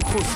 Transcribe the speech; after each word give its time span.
Fokus. 0.00 0.26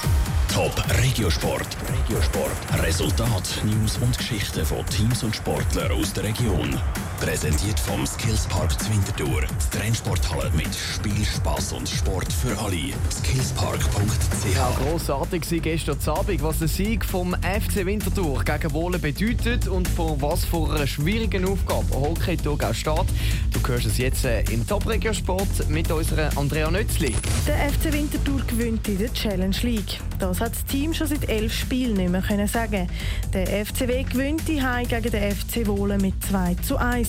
Top 0.52 0.84
Regiosport. 1.00 1.76
Regiosport. 1.88 2.82
Resultat, 2.82 3.62
News 3.64 3.96
und 3.98 4.16
Geschichten 4.18 4.66
von 4.66 4.84
Teams 4.86 5.22
und 5.22 5.36
Sportlern 5.36 5.92
aus 5.92 6.12
der 6.12 6.24
Region. 6.24 6.78
Präsentiert 7.20 7.78
vom 7.78 8.04
Skillspark 8.04 8.72
Zwintertour. 8.80 9.42
Die 9.42 9.78
Trennsporthalle 9.78 10.50
mit 10.50 10.74
Spiel, 10.74 11.21
Spass 11.34 11.72
und 11.72 11.88
Sport 11.88 12.30
für 12.30 12.56
alle. 12.58 12.92
Skillspark.ch. 13.10 14.54
Ja, 14.54 14.70
grossartig 14.82 15.50
war 15.50 15.58
gestern 15.60 15.96
Abend, 16.06 16.42
was 16.42 16.58
der 16.58 16.68
Sieg 16.68 17.04
vom 17.04 17.34
FC 17.34 17.86
Winterthur 17.86 18.44
gegen 18.44 18.72
Wohlen 18.72 19.00
bedeutet 19.00 19.66
und 19.66 19.88
vor 19.88 20.20
was 20.20 20.44
für 20.44 20.70
einer 20.70 20.86
schwierigen 20.86 21.46
Aufgabe 21.46 21.86
Hockey 21.94 22.36
Thurgau 22.36 22.72
steht. 22.74 23.06
Du 23.50 23.66
hörst 23.66 23.86
es 23.86 23.98
jetzt 23.98 24.24
äh, 24.24 24.42
im 24.50 24.66
Top 24.66 24.86
Regiosport 24.86 25.70
mit 25.70 25.90
unserer 25.90 26.36
Andrea 26.36 26.70
Nötzli. 26.70 27.14
Der 27.46 27.70
FC 27.70 27.92
Winterthur 27.92 28.42
gewinnt 28.46 28.86
in 28.88 28.98
der 28.98 29.12
Challenge 29.12 29.56
League. 29.62 30.00
Das 30.18 30.40
hat 30.40 30.52
das 30.52 30.64
Team 30.66 30.92
schon 30.92 31.06
seit 31.06 31.28
elf 31.28 31.52
Spielen 31.52 31.94
nicht 31.94 32.10
mehr 32.10 32.22
können 32.22 32.46
sagen. 32.46 32.88
Der 33.32 33.64
FCW 33.64 34.04
gewinnt 34.04 34.46
die 34.46 34.62
Heim 34.62 34.86
gegen 34.86 35.10
den 35.10 35.34
FC 35.34 35.66
Wohlen 35.66 36.00
mit 36.00 36.14
2 36.24 36.56
zu 36.56 36.76
1. 36.76 37.08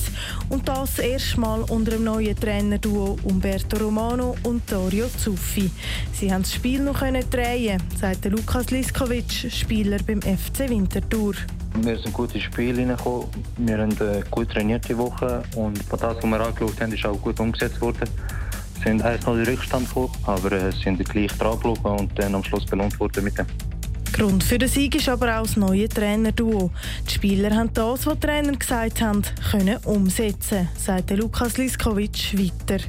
Und 0.49 0.67
das 0.67 0.99
erste 0.99 1.40
Mal 1.40 1.62
unter 1.63 1.91
dem 1.91 2.05
neuen 2.05 2.35
Trainerduo 2.35 3.17
Umberto 3.23 3.77
Romano 3.77 4.12
und 4.22 4.62
Dario 4.72 5.08
Zuffi. 5.17 5.70
Sie 6.13 6.31
haben 6.31 6.44
das 6.44 6.54
Spiel 6.54 6.81
noch 6.81 6.99
können 6.99 7.23
drehen, 7.30 7.81
sagt 7.99 8.26
Lukas 8.26 8.71
Liskovic, 8.71 9.52
Spieler 9.52 9.98
beim 10.05 10.21
FC 10.21 10.70
Winterthur. 10.70 11.34
Wir 11.81 11.98
sind 11.98 12.13
gut 12.13 12.34
ins 12.35 12.44
Spiel 12.44 12.76
hineingekommen. 12.76 13.27
Wir 13.57 13.77
haben 13.80 13.98
eine 13.99 14.23
gut 14.30 14.49
trainierte 14.49 14.98
Woche 14.98 15.44
und 15.55 15.80
das, 15.91 16.02
was 16.02 16.23
wir 16.23 16.40
angeschaut 16.40 16.80
haben, 16.80 16.94
ist 16.94 17.05
auch 17.05 17.20
gut 17.20 17.40
umgesetzt 17.40 17.81
worden. 17.81 18.09
Wir 18.76 18.91
sind 18.91 19.04
1-0 19.04 19.40
in 19.40 19.45
Rückstand 19.45 19.88
gekommen, 19.88 20.12
aber 20.26 20.52
äh, 20.52 20.71
sind 20.71 21.04
gleich 21.09 21.32
dran 21.34 21.59
geblieben 21.59 21.99
und 21.99 22.20
dann 22.20 22.35
am 22.35 22.43
Schluss 22.43 22.66
belohnt 22.66 22.99
worden 22.99 23.23
mit 23.23 23.38
dem. 23.38 23.48
Grund 24.13 24.43
für 24.43 24.59
den 24.59 24.70
Sieg 24.70 24.93
ist 24.93 25.09
aber 25.09 25.40
auch 25.40 25.43
das 25.43 25.57
neue 25.57 25.90
Trainerduo. 25.90 26.70
Die 27.09 27.13
Spieler 27.15 27.55
haben 27.55 27.74
das, 27.74 28.05
was 28.05 28.13
die 28.13 28.20
Trainer 28.20 28.52
gesagt 28.52 29.02
haben, 29.02 29.24
können 29.49 29.77
umsetzen, 29.85 30.70
sagt 30.77 31.09
Lukas 31.09 31.57
Liskovic 31.57 32.37
weiter. 32.37 32.84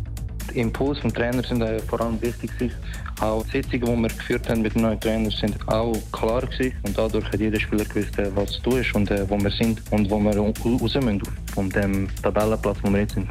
Die 0.54 0.60
Impulse 0.60 1.00
vom 1.00 1.12
Trainer 1.12 1.42
sind 1.42 1.62
äh, 1.62 1.80
vor 1.80 2.00
allem 2.00 2.20
wichtig. 2.22 2.52
Gewesen. 2.52 2.74
Auch 3.20 3.44
die 3.46 3.62
Sitzungen, 3.62 3.96
die 3.96 4.02
wir 4.02 4.08
geführt 4.08 4.48
haben 4.48 4.62
mit 4.62 4.74
dem 4.74 4.82
neuen 4.82 5.00
Trainer, 5.00 5.30
sind 5.30 5.56
auch 5.68 5.96
klar 6.12 6.42
gewesen. 6.42 6.72
Und 6.84 6.96
dadurch 6.96 7.24
hat 7.26 7.40
jeder 7.40 7.58
Spieler 7.58 7.84
gewusst, 7.84 8.16
äh, 8.18 8.30
was 8.36 8.52
zu 8.52 8.62
tun 8.62 8.80
ist 8.80 8.94
und 8.94 9.10
äh, 9.10 9.28
wo 9.28 9.36
wir 9.38 9.50
sind 9.50 9.82
und 9.90 10.08
wo 10.10 10.18
wir 10.20 10.36
raus 10.36 10.54
müssen 10.94 11.22
von 11.54 11.70
dem 11.70 12.08
Tabellenplatz, 12.22 12.78
wo 12.82 12.90
wir 12.90 13.00
jetzt 13.00 13.14
sind. 13.14 13.28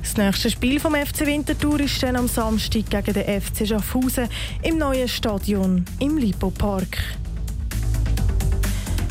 Das 0.00 0.16
nächste 0.16 0.50
Spiel 0.50 0.78
vom 0.78 0.94
FC 0.94 1.26
Winterthur 1.26 1.80
ist 1.80 2.02
dann 2.02 2.16
am 2.16 2.28
Samstag 2.28 2.90
gegen 2.90 3.12
den 3.12 3.40
FC 3.40 3.66
Schaffhausen 3.66 4.28
im 4.62 4.78
neuen 4.78 5.08
Stadion 5.08 5.84
im 6.00 6.18
Lipo 6.18 6.50
Park. 6.50 6.98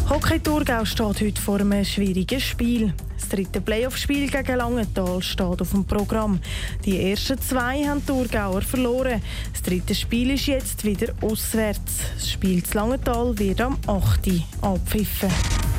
Hockey 0.10 0.40
Thurgau 0.40 0.86
steht 0.86 1.22
heute 1.22 1.42
vor 1.42 1.60
einem 1.60 1.84
schwierigen 1.86 2.40
Spiel. 2.40 2.94
Das 3.22 3.30
dritte 3.30 3.62
Playoff-Spiel 3.62 4.30
gegen 4.30 4.58
Langenthal 4.58 5.22
steht 5.22 5.62
auf 5.62 5.72
dem 5.72 5.86
Programm. 5.86 6.40
Die 6.84 7.12
ersten 7.12 7.40
zwei 7.40 7.86
haben 7.86 8.06
Thurgauer 8.06 8.62
verloren. 8.62 9.22
Das 9.54 9.62
dritte 9.62 9.94
Spiel 9.94 10.32
ist 10.32 10.48
jetzt 10.48 10.84
wieder 10.84 11.14
auswärts. 11.22 12.00
Das 12.16 12.32
Spiel 12.32 12.64
zu 12.64 12.78
Langenthal 12.78 13.38
wird 13.38 13.62
am 13.62 13.78
8. 13.88 14.44
abpfiffen. 14.62 15.30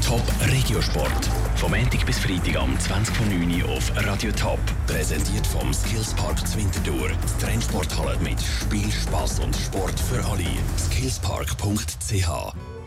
Top 0.07 0.23
Regiosport. 0.51 1.29
Vom 1.57 1.73
Montag 1.73 2.07
bis 2.07 2.19
Freitag 2.19 2.57
am 2.57 2.77
20.09 2.77 3.65
Uhr 3.65 3.77
auf 3.77 3.93
Radio 4.07 4.31
Top. 4.33 4.61
Präsentiert 4.87 5.47
vom 5.47 5.75
Skillspark 5.75 6.47
Zwintertour. 6.47 7.09
Die 7.09 7.45
Trennsporthalle 7.45 8.19
mit 8.21 8.41
Spiel, 8.41 8.91
Spass 8.91 9.41
und 9.41 9.55
Sport 9.55 9.99
für 9.99 10.25
alle. 10.25 10.47
Skillspark.ch 10.79 12.82